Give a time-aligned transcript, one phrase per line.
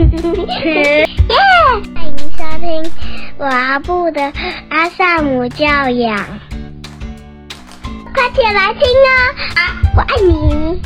[0.00, 0.16] 欢迎
[2.32, 2.90] 收听
[3.38, 4.32] 阿布的
[4.70, 6.16] 阿萨姆教养，
[8.14, 9.12] 快起来听啊！
[9.94, 10.80] 我爱你。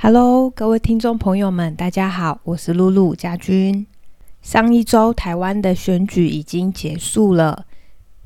[0.00, 3.86] Hello，各位听众朋友们，大家好，我是露露家君。
[4.42, 7.66] 上一周台湾的选举已经结束了。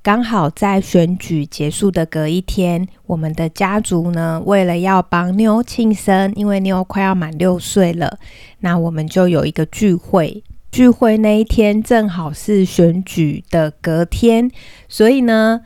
[0.03, 8.19] 刚好在选举结束的隔一天，我们的家族呢，为了要帮妞庆生，因为妞快要满六岁了，
[8.61, 10.43] 那我们就有一个聚会。
[10.73, 14.51] 聚会那一天正好是选举的隔天，
[14.89, 15.61] 所以呢。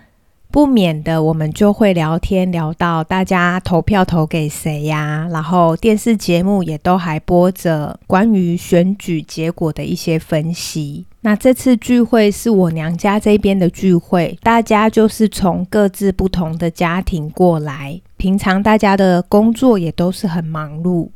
[0.51, 5.29] 不免的，我们就会聊天聊到大家投票投给谁呀？
[5.33, 11.07] 然后电视节目也都还播着关于选举结果的一些分析。
[11.27, 21.09] 那这次聚会是我娘家这边的聚会，大家就是从各自不同的家庭过来，平常大家的工作也都是很忙碌。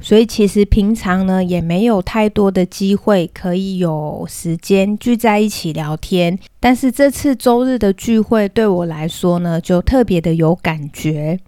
[0.00, 11.38] 所以其实平常呢也没有太多的机会可以有时间聚在一起聊天，但是这次周日的聚会对我来说呢就特别的有感觉。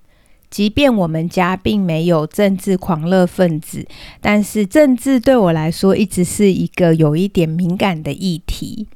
[0.50, 3.86] 即便我们家并没有政治狂热分子，
[4.20, 8.88] 但是政治对我来说一直是一个有一点敏感的议题。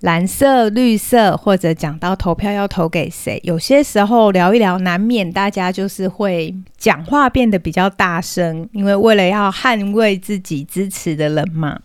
[0.00, 11.78] 蓝色、绿色，或者讲到投票要投给谁，有些时候聊一聊，难免大家就是会讲话变得比较大声，因为为了要捍卫自己支持的人嘛。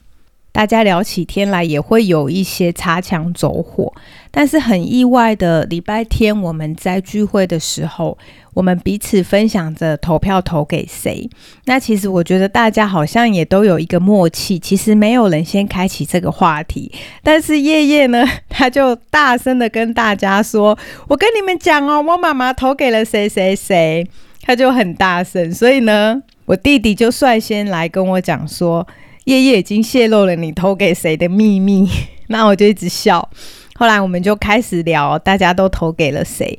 [0.56, 3.94] 大家聊起天来也会有一些擦枪走火，
[4.32, 8.18] 但是很意外的，礼拜天我们在聚会的时候，
[8.54, 11.30] 我们彼此分享着投票投给谁。
[11.66, 16.90] 那其实我觉得大家好像也都有一个默契，其实没有人先开启这个话题，
[17.22, 24.08] 但是叶叶呢，他就大声的跟大家说：“我跟你们讲哦，我妈妈投给了谁谁谁。”
[24.42, 28.88] 他就很大声，所以呢，我弟弟就率先来跟我讲说。
[29.26, 31.88] 叶叶已经泄露了你投给谁的秘密，
[32.30, 33.30] 那我就一直笑。
[33.76, 36.58] 后来我们就开始聊，大家都投给了谁。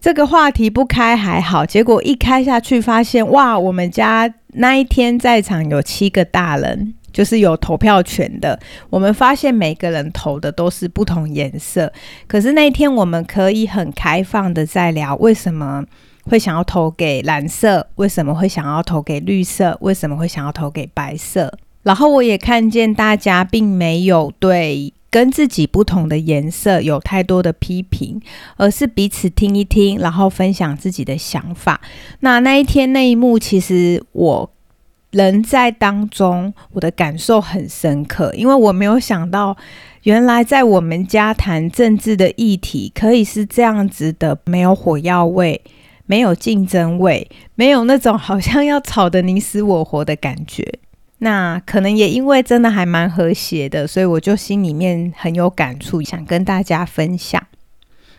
[0.00, 8.60] 这个话题不开还好，结果一开下去，发现哇，我们家那一天在场有七个大人，就是有投票权的。
[8.88, 11.92] 我们发现每个人投的都是不同颜色，
[12.28, 15.84] 可是那一天我们可以很开放的在聊，为什么
[16.24, 17.88] 会想要投给蓝色？
[17.96, 19.76] 为什么会想要投给绿色？
[19.80, 21.52] 为什么会想要投给白色？
[21.86, 28.20] 然后我也看见大家并没有对跟自己不同的颜色有太多的批评，
[28.56, 31.80] 而是彼此听一听，然后分享自己的想法。
[32.20, 34.50] 那那一天那一幕，其实我
[35.12, 39.56] 人在当中，我的感受很深刻，因为我没有想到，
[40.02, 45.62] 原来在我们家谈政治的议题，可以是这样子的，没有火药味，
[46.06, 50.80] 没有竞争味，没有那种好像要吵得你死我活的感觉。
[51.18, 57.42] 那可能也因为真的还蛮和谐的，所以我就心里面很有感触，想跟大家分享。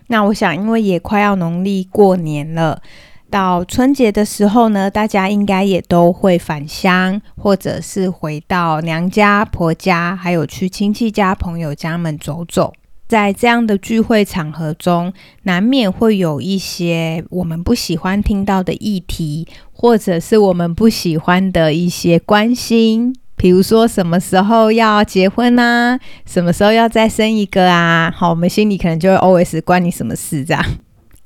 [0.07, 2.81] 那我想，因为也快要农历过年了，
[3.29, 12.73] 到春节的时候呢，大家应该也都会返乡，或者是回到娘家、婆家，还有去亲戚家、朋友家们走走。
[13.07, 19.47] 在这样的聚会场合中，难免会有一些我们不喜欢听到的议题，
[19.79, 30.65] 或者是我们不喜欢的一些关心，比如说什么时候要结婚啊，什么时候要再生一个啊，好，我们心里可能就会 always 关你什么事这样。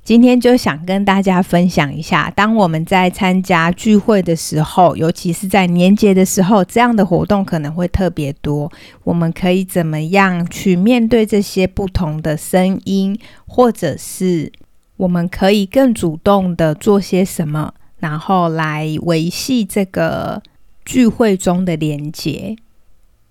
[0.04, 8.70] 今天就想跟大家分享一下，当我们在参加聚会的时候，尤其是在年节的时候，这样的活动可能会特别多。
[9.06, 14.52] 我们可以怎么样去面对这些不同的声音，或者是
[14.98, 20.44] 我们可以更主动的做些什么，然后来维系这个
[20.84, 22.58] 聚会中的连接。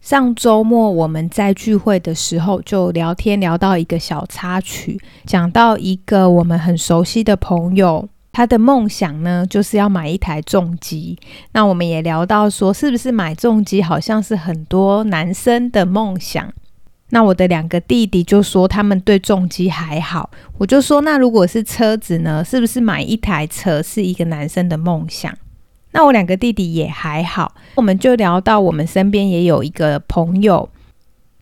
[0.01, 11.19] 上周末我们在聚会的时候就聊天聊到一个小插曲，讲到一个我们很熟悉的朋友，他的梦想呢就是要买一台重机。
[11.53, 16.51] 那我们也聊到说，是不是买重机好像是很多男生的梦想？
[17.11, 25.37] 那我的两个弟弟就说他们对重机还好，我就说那如果是车子呢，是不是买一台车是一个男生的梦想？
[25.93, 30.69] 那我两个弟弟也还好，我们就聊到我们身边也有一个朋友，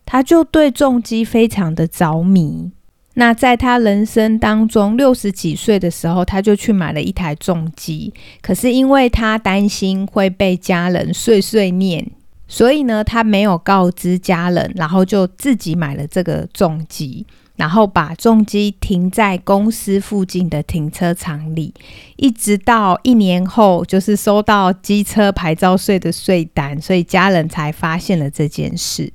[0.06, 2.70] 他就对重机非常的着迷。
[3.14, 8.14] 那在他人生当中六十几岁的时候，他就去买了一台重机。
[8.40, 12.08] 可是因为他担心会被家人碎碎念，
[12.48, 17.24] 所以呢，他没有告知家人，然后就自己买了这个重机。
[17.56, 21.74] 然后把重机停在公司附近的停车场里，
[22.14, 29.12] 一直到一年后，就是收到机车牌照税的税单，所以家人才发现了这件事。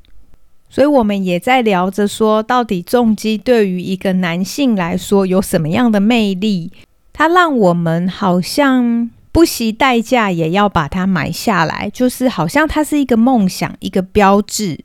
[0.69, 6.69] 所以我们也在聊着说，到底重机对于一个男性来说有什么样的魅力？
[7.13, 14.79] 它让我们好像不惜代价也要把它买下来，就是好像它是一个梦想，一个标志。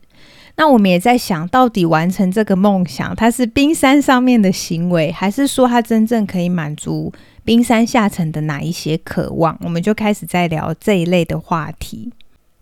[0.57, 7.13] 那我们也在想到底完成这个梦想，它是冰山上面的行为，还是说它真正可以满足
[7.45, 9.57] 冰山下层的哪一些渴望？
[9.63, 12.11] 我们就开始在聊这一类的话题。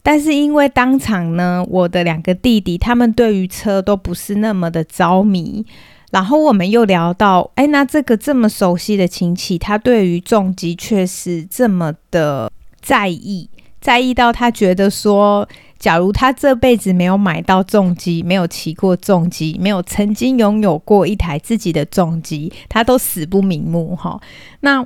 [0.03, 5.65] 但是因为当场呢，我的两个弟弟他们对于车都不是那么的着迷，
[6.11, 12.51] 然后我们又聊到，哎，那这个这么熟悉的亲戚，他对于重机却是这么的
[12.81, 13.49] 在意，
[13.81, 15.47] 在意到他觉得说。
[15.79, 24.19] 假如他这辈子没有买到重机，没有骑过重机，没有曾经拥有过一台自己的重机，他都死不瞑目哈。
[24.61, 24.83] 那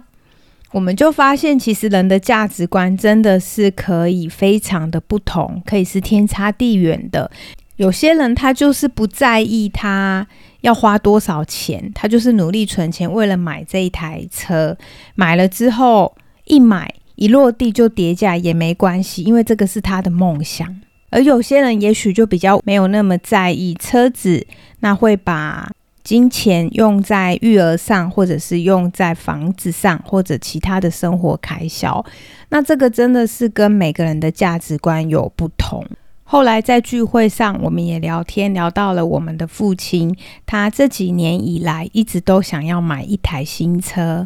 [0.73, 7.31] 我们就发现，其实人的价值观真的是可以非常的不同，可以是天差地远的。
[7.77, 10.27] 有些人他就是不在意他
[10.61, 14.77] 要花多少钱，他就是努力存钱，为了买这一台车。
[15.15, 16.15] 买了之后
[16.45, 16.93] 一买。
[17.15, 20.81] 一落地就跌价也没关系，因为这个是他的梦想。
[21.11, 24.47] 而有些人也许就比较没有那么在意车子，
[24.79, 25.69] 那会把
[26.03, 32.03] 金钱用在育儿上，或者是用在房子上，或者其他的生活开销。
[32.49, 35.85] 那这个真的是跟每个人的价值观有不同。
[36.31, 44.25] 后来在聚会上，我们也聊天聊到了我们的父亲，他这几年以来一直都想要买一台新车。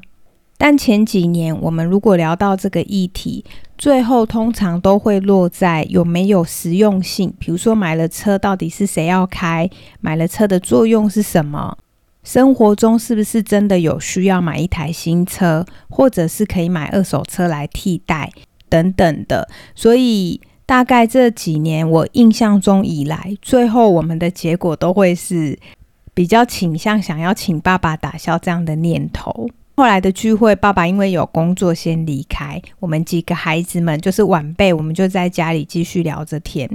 [0.55, 3.43] 但前几年，我们如果聊到这个议题，
[3.75, 7.33] 最后通常都会落在有没有实用性。
[7.39, 9.67] 比如说，买了车到底是谁要开？
[9.99, 11.75] 买了车的作用是什么？
[12.23, 18.29] 生活中是不是真的有需要买一台新车，或者是可以买二手车来替代
[18.69, 19.49] 等等的？
[19.73, 25.57] 所以，大概这几年我印象中以来，最后我们的结果都会是
[26.13, 29.47] 比较倾向想要请爸爸打消这样的念头。
[29.77, 36.69] 后来的聚会，爸爸因为有工作先离开，我们几个孩子们就是晚辈，我们就在家里继续聊着天，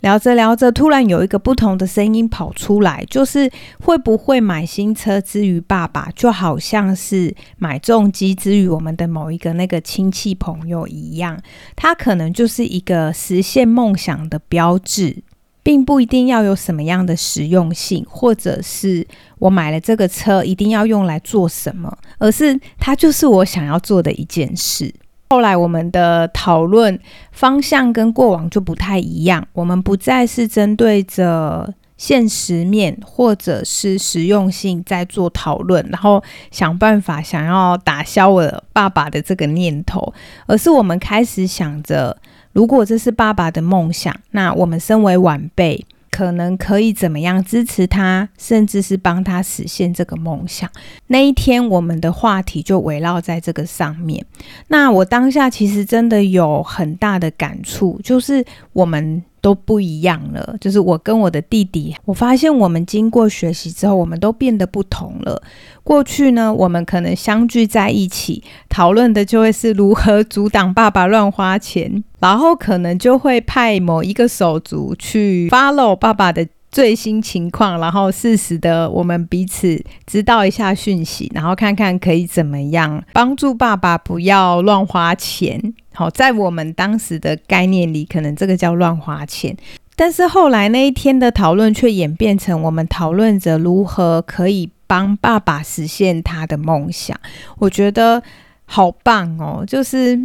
[0.00, 11.36] 聊着聊着，突然有一个不同的声音跑出来，就是会不会买新车之于爸爸，就好像是买重机之于我们的某一个那个亲戚朋友一样，
[11.74, 15.24] 他可能就是一个实现梦想的标志。
[15.64, 19.04] 并不一定要有什么样的实用性，或者是
[19.38, 24.94] 我买了这个车一定要用来做什么，而是它就是我想要做的一件事。
[25.30, 27.00] 后来我们的讨论
[27.32, 40.12] 方向跟过往就不太一样，我们不再是针对着现实面或者是实用性在做讨论，然后想办法想要打消我爸爸的这个念头，
[40.46, 42.14] 而是我们开始想着。
[42.54, 50.70] 如果这是爸爸的梦想，那我们身为晚辈，可能可以怎么样支持他，甚至是帮他实现这个梦想？
[51.08, 54.24] 那一天，我们的话题就围绕在这个上面。
[54.68, 58.42] 那我当下其实真的有很大的感触，就是
[58.72, 59.22] 我们。
[59.44, 65.42] 都不一样了，就是我跟我的弟弟，我发现我们经过学习之后，我们都变得不同了。
[65.82, 85.74] 过去呢，我们可能相聚在一起讨论的就会是如何阻挡爸爸乱花钱，然后可能就会派某一个手足去 follow 爸爸的最新情况，然后适时的我们彼此知道一下讯息，然后看看可以怎么样帮助爸爸不要乱花钱。
[85.94, 89.56] 好，在我们当时的概念里，可能这个叫乱花钱。
[89.96, 97.18] 但是后来那一天的讨论却演变成我们讨论着如何可以帮爸爸实现他的梦想。
[97.58, 98.20] 我觉得
[98.64, 99.64] 好棒哦！
[99.64, 100.18] 就是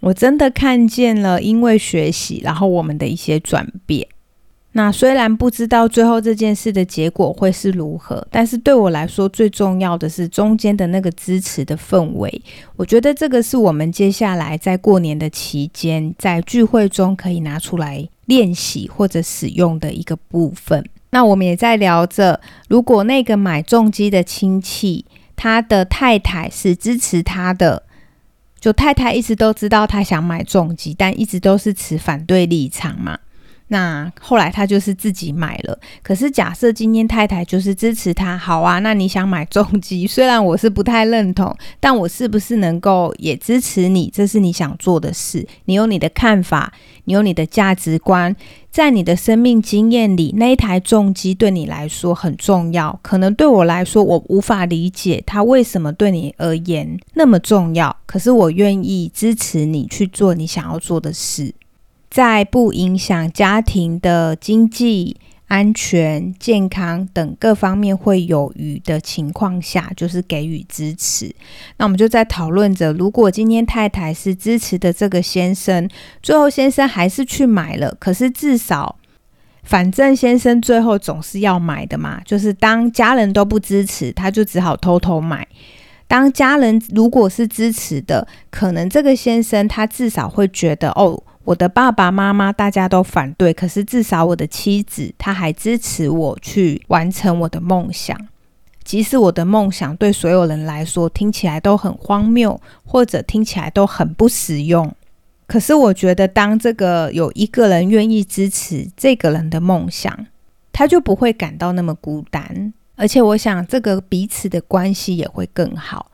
[0.00, 4.06] 我真的看见了，因为学习，然后我们的一些转变。
[4.76, 12.42] 那虽然不知道最后这件事的结果会是如何，但是对我来说最重要的是中间的那个支持的氛围。
[12.74, 20.84] 我觉得这个是我们接下来在过年的期间，在聚会中可以拿出来练习或者使用的一个部分。
[21.10, 25.04] 那我们也在聊着，如果那个买重机的亲戚，
[25.36, 27.84] 他的太太是支持他的，
[28.58, 33.16] 就太太一直都知道他想买重机，但一直都是持反对立场嘛。
[33.68, 35.78] 那后来他就是自己买了。
[36.02, 44.10] 可是假设今天太太就是支持他，好啊，那你想买重机，虽然我是不太认同，但我是不是能够也支持你？
[44.14, 46.72] 这是你想做的事，你有你的看法，
[47.04, 48.36] 你有你的价值观，
[48.70, 52.98] 在你的生命经验里，那一台重机对你来说很重要。
[53.02, 57.96] 可能对我来说，我无法理解它为什么对你而言那么重要。
[58.04, 61.54] 可是我愿意支持你去做你想要做的事。
[62.14, 65.16] 在不影响家庭的经济、
[65.48, 71.34] 安全、健康等各方面会有余的情况下，就是给予支持。
[71.76, 75.90] 那我们就在讨论着，如果今天太太是支持的这个先生，
[76.22, 78.94] 最后先生还是去买了，可是至少，
[79.64, 82.20] 反正先生最后总是要买的嘛。
[82.24, 85.42] 就是当家人都不支持，他就只好偷偷买；
[86.06, 91.20] 当家人如果是支持的，可能这个先生他至少会觉得哦。
[91.44, 98.18] 我的爸爸妈妈大家都反对，可是至少我的妻子她还支持我去完成我的梦想，
[98.82, 104.90] 即使我的梦想对所有人来说听起来都很荒谬，或者听起来都很不实用。
[105.46, 110.26] 可是我觉得，当这个有一个人愿意支持这个人的梦想，
[110.72, 116.10] 他就不会感到那么孤单，而且我想这个彼此的关系也会更好。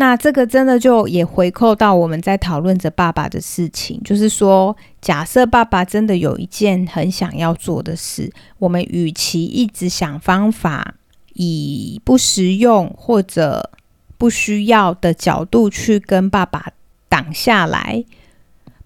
[0.00, 10.94] 那这个真的就也回扣到我们在讨论着爸爸的事情，就是说，假设爸爸真的有一件很想要做的事，我们与其一直想方法
[11.34, 13.72] 以不实用或者
[14.16, 16.70] 不需要的角度去跟爸爸
[17.08, 18.04] 挡下来，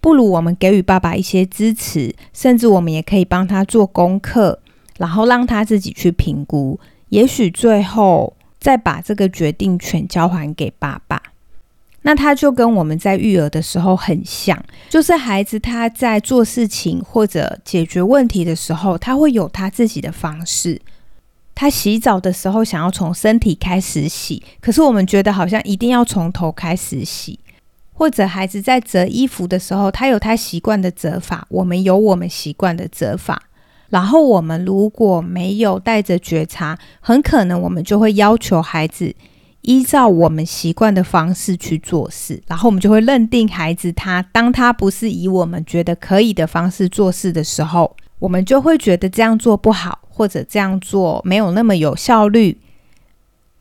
[0.01, 4.61] 不如我们给予爸爸一些支持，甚至我们也可以帮他做功课，
[4.97, 8.35] 然后让他自己去评估，也许最后。
[8.63, 11.21] 再把这个决定权交还给爸爸，
[12.03, 20.81] 那他就跟我们在育儿的时候很像，就是孩子他在做事情或者解决问题的时候，他会有他自己的方式。
[21.55, 27.41] 他洗澡的时候想要从身体开始洗，可是我们觉得好像一定要从头开始洗。
[27.93, 33.43] 或者孩子在折衣服的时候，他有他习惯的折法，我们有我们习惯的折法。
[33.93, 39.15] 然后我们如果没有带着觉察，很可能我们就会要求孩子
[39.61, 52.59] 依照我们习惯的方式去做事，然后我们就会认定孩子他当他不是以我们觉得可以的方式做事的时候，我们就会觉得这样做不好，或者这样做没有那么有效率，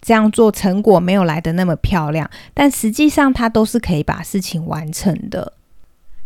[0.02, 5.52] 这样做成果没有来的那么漂亮，但实际上他都是可以把事情完成的。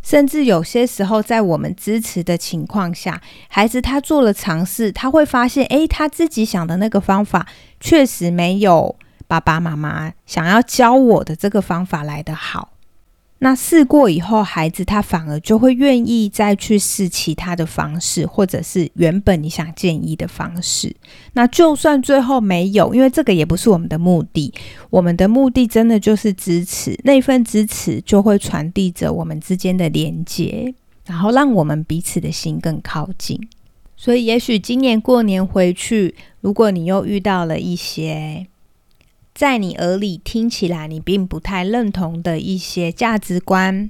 [0.05, 3.19] 甚至有些时候，在我们支持的情况下，
[3.50, 7.47] 孩子他做了尝试，他会发现，诶，他自己想的那个方法
[7.79, 8.95] 确实没有
[9.27, 12.75] 爸爸妈妈想要教我的这个方法来得好。
[13.39, 20.95] 那试过以后，孩子他反而就会愿意再去试其他的方式，或者是原本你想建议的方式。
[21.33, 24.53] 那就算最后没有，因为这个也不是我们的目的，
[24.89, 30.73] 我们的目的真的就是支持，那份支持就会传递着我们之间的连接，
[31.05, 33.39] 然后让我们彼此的心更靠近。
[33.97, 38.47] 所以，也许今年过年回去，如果你又遇到了一些。
[39.35, 43.89] 在你耳里听起来你并不太认同的一些价值观，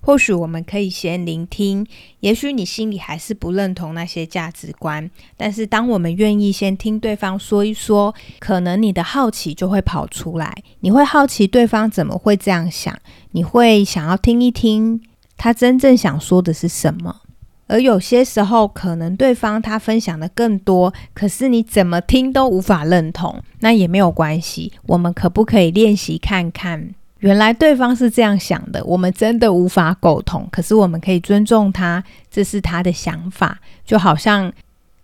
[0.00, 1.86] 或许我们可以先聆听。
[2.20, 10.56] 也许你心里还是不认同那些价值观，但是当我们愿意先听对方说一说，可能你的好奇就会跑出来。
[10.80, 12.98] 你会好奇对方怎么会这样想，
[13.32, 15.02] 你会想要听一听
[15.36, 17.20] 他真正想说的是什么。
[17.66, 24.72] 而有些时候，可能对方他分享的更多，可是你怎么听都无法认同，那也没有关系。
[24.86, 26.94] 我们可不可以练习看看？
[27.20, 33.58] 原来对方是这样想的，我们真的无法沟通，可是我们可以尊重他，这是他的想法。
[33.84, 34.52] 就好像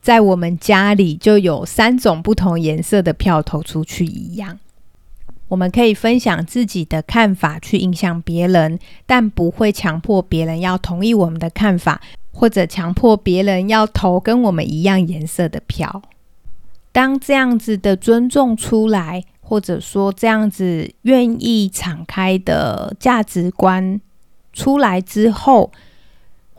[0.01, 4.59] 在我们家里就有三种不同颜色的票投出去一样，
[5.53, 12.01] 我们可以分享自己的看法去影响别人，但不会强迫别人要同意我们的看法。
[12.35, 16.01] 或者强迫别人要投跟我们一样颜色的票，
[16.91, 24.01] 当这样子的尊重出来，或者说这样子愿意敞开的价值观
[24.55, 25.71] 出来之后，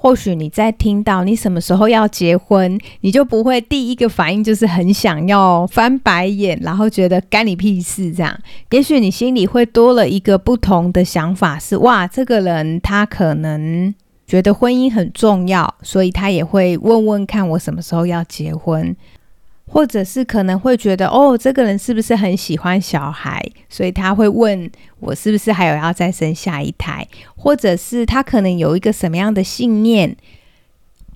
[0.03, 8.37] 或许你在听到你什么时候要结婚，你就不会第一个反应就是很想要翻白眼，然后觉得干你屁事这样。
[8.71, 13.95] 也许你心里会多了一个不同的想法，是哇，这个人他可能。
[14.25, 18.95] 觉得婚姻很重要，所以他也会问问看我什么时候要结婚，
[19.73, 30.15] 或者是可能会觉得哦，这个人是不是很喜欢小孩，所以他会问我是不是还有要再生下一胎，或者是他可能有一个什么样的信念，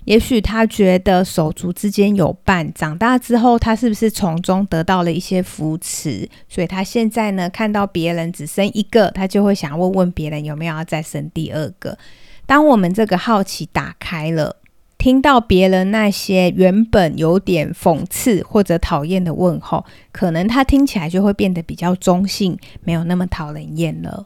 [0.05, 6.27] 也许他觉得手足之间有伴，长大之后他是不是从中得到了一些扶持？
[6.49, 11.95] 所以他现在呢，看到别人只生一个，他就会想问问别人有没有要再生第二个。
[12.47, 14.55] 当我们这个好奇打开了，
[14.97, 24.25] 听到别人那些原本有点讽刺或者讨厌的问候，可能他听起来就会变得比较中性，没有那么讨人厌了。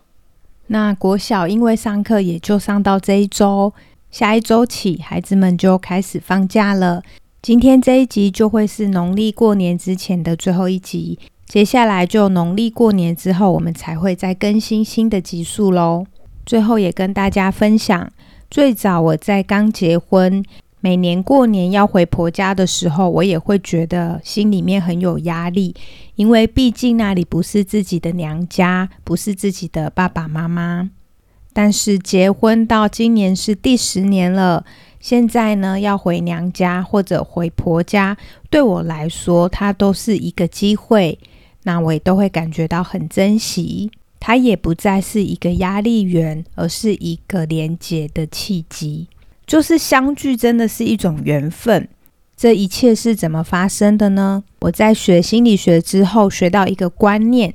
[0.67, 3.73] 那国小因为上课也就上到这一周。
[4.09, 7.01] 下一周起，孩子们就开始放假了。
[7.41, 16.05] 今天这一集就会是农历过年之前的最后一集，接下来就农历过年之后，我们才会再更新新的集数喽。
[16.45, 18.11] 最后也跟大家分享，
[18.51, 20.43] 最早我在刚结婚，
[20.81, 25.73] 每年过年要回婆家的时候，我也会觉得心里面很有压力，
[26.15, 30.89] 因为毕竟那里不是自己的娘家，不是自己的爸爸妈妈。
[31.53, 34.65] 但是结婚到今年是第十年了，
[34.99, 38.17] 现在呢要回娘家或者回婆家，
[38.49, 41.17] 对我来说，它都是一个机会，
[41.63, 43.89] 那我也都会感觉到很珍惜。
[44.21, 49.07] 它也不再是一个压力源，而是一个连接的契机。
[49.45, 51.89] 就是相聚真的是一种缘分。
[52.37, 54.43] 这一切是怎么发生的呢？
[54.59, 57.53] 我在学心理学之后，学到一个观念。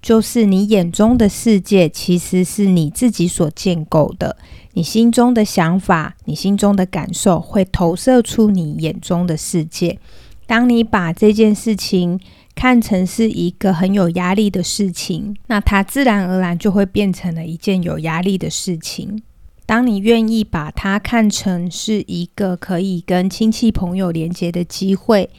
[0.00, 4.36] 就是你眼中的世界，其实是你自己所建构的。
[4.74, 9.98] 你心中的想法，你心中的感受，会投射出你眼中的世界。
[10.46, 12.20] 当你把这件事情
[12.54, 19.22] 看成是一个很有压力的事情，那它自然而然就会变成了一件有压力的事情。
[19.66, 25.30] 当你愿意把它看成是一个可以跟亲戚朋友连接的机会。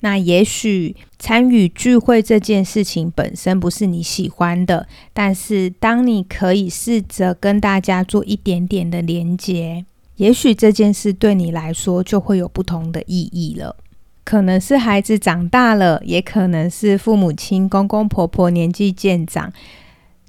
[0.00, 13.76] 那也许参与聚会这件事情本身不是你喜欢的，但是当你可以试着跟大家做一点点的连接，也许这件事对你来说就会有不同的意义了。
[14.24, 19.52] 可能是孩子长大了，也可能是父母亲、公公婆婆年纪渐长。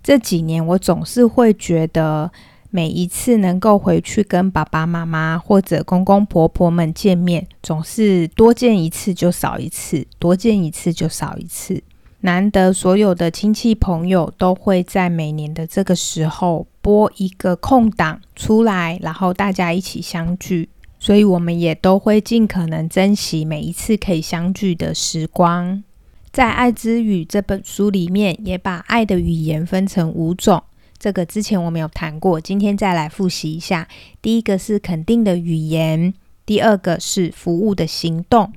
[0.03, 2.31] 这几年，我总是会觉得。
[2.71, 11.81] 每一次能够回去跟爸爸妈妈或者公公婆婆们见面，总是多见一次就少一次，多见一次就少一次。
[12.19, 20.67] 难得所有的亲戚朋友都会在每年的这个时候拨一个空档出来，然后大家一起相聚，
[21.05, 25.83] 所以我们也都会尽可能珍惜每一次可以相聚的时光。
[26.31, 30.63] 在《爱之语》这本书里面，也把爱的语言分成五种。
[30.97, 33.87] 这个之前我们有谈过，今天再来复习一下。
[34.19, 36.11] 第一个是肯定的语言，
[36.43, 38.51] 第二个是服务的行动，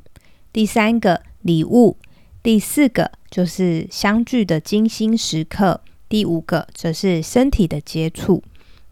[0.50, 1.98] 第三个礼物，
[2.42, 8.42] 第四个就是相聚的精心时刻，第五个则是身体的接触。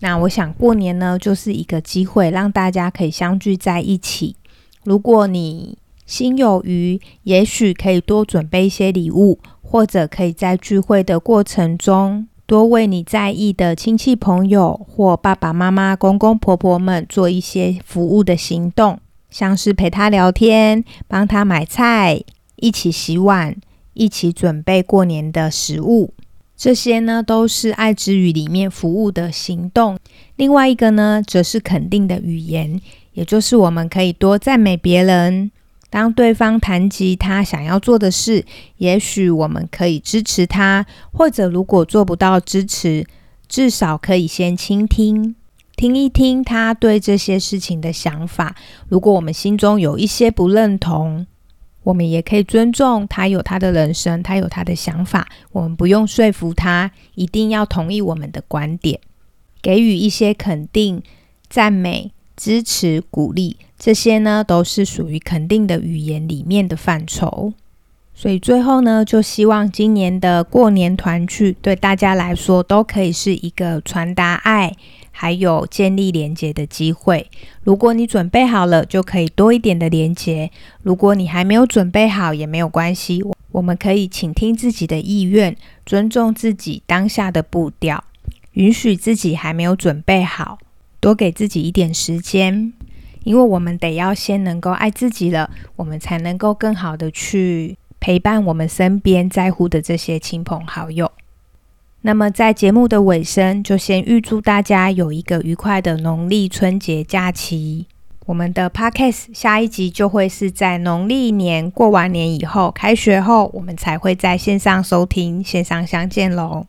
[0.01, 4.37] 那我想过年呢，就是一个机会，让大家可以相聚在一起。
[4.85, 12.29] 如果你心有余，也许可以多准备一些礼物，或者可以在聚会的过程中。
[12.45, 22.23] 多为你在意的亲戚朋友或爸爸妈妈、公公婆婆们做一些服务的行动，像是陪他聊天、帮他买菜、
[22.55, 23.57] 一起洗碗、
[23.95, 26.15] 一起准备过年的食物，
[26.57, 29.99] 这些呢都是爱之语里面服务的行动。
[30.37, 32.81] 另外一个呢，则是肯定的语言，
[33.13, 35.51] 也就是我们可以多赞美别人。
[35.89, 38.45] 当对方谈及他想要做的事，
[38.79, 43.07] 也许我们可以支持他，或者如果做不到支持，
[43.49, 45.37] 至少可以先倾听，
[45.77, 48.57] 听一听他对这些事情的想法。
[48.89, 51.27] 如果我们心中有一些不认同，
[51.87, 58.99] 我们也可以尊重他有他的人生，他有他的想法，我们不用说服他一定要同意我们的观点，
[59.63, 61.01] 给予一些肯定、
[61.49, 62.11] 赞美。
[62.37, 67.55] 支持、鼓励，这些呢都是属于肯定的语言里面的范畴。
[68.15, 74.71] 所以最后呢，就希望今年的过年团聚对大家来说都可以是一个传达爱，
[75.19, 77.31] 还有建立连接的机会。
[77.65, 80.51] 如果你准备好了，就可以多一点的连接；
[80.83, 83.25] 如果你还没有准备好，也没有关系。
[83.53, 88.05] 我们可以倾听自己的意愿，尊重自己当下的步调，
[88.53, 90.59] 允许自己还没有准备好。
[91.01, 92.75] 多给自己一点时间，
[93.25, 101.11] 因为我们得要先能够爱自己了，我们才能够更好的去陪伴我们身边在乎的这些亲朋好友。
[102.07, 107.87] 那么在节目的尾声，就先预祝大家有一个愉快的农历春节假期。
[108.27, 116.65] 我们的 Podcast 下一集就会是在农历年过完年以后，开学后，我们才会在线上收听、线上相见喽。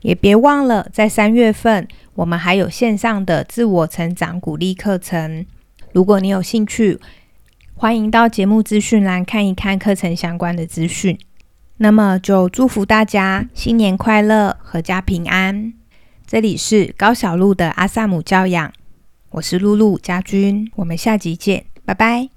[0.00, 5.46] 也别忘了，在三月份，我们还有线上的自我成长鼓励课程。
[5.92, 6.98] 如果你有兴趣，
[7.76, 11.16] 欢迎到节目资讯栏看一看课程相关的资讯。
[11.82, 15.72] 那么就祝福大家新年快乐，阖家平安。
[16.26, 18.70] 这里是高小路的阿萨姆教养，
[19.30, 22.28] 我是露露家军，我们下集见，拜拜。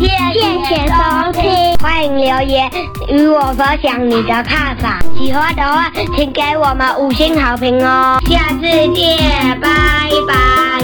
[0.00, 2.68] 谢谢收听，欢迎留言
[3.08, 4.98] 与我分享你的看法。
[5.16, 8.18] 喜欢的话，请给我们五星好评哦。
[8.26, 9.16] 下次见，
[9.60, 10.80] 拜拜，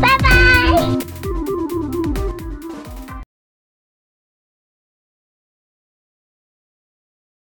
[0.00, 1.15] 拜拜。